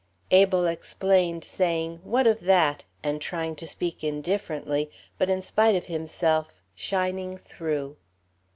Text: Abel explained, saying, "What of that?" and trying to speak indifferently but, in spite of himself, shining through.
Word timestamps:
Abel 0.31 0.65
explained, 0.65 1.43
saying, 1.43 2.01
"What 2.03 2.25
of 2.25 2.39
that?" 2.39 2.83
and 3.03 3.21
trying 3.21 3.55
to 3.57 3.67
speak 3.67 4.03
indifferently 4.03 4.89
but, 5.19 5.29
in 5.29 5.43
spite 5.43 5.75
of 5.75 5.85
himself, 5.85 6.63
shining 6.73 7.37
through. 7.37 7.97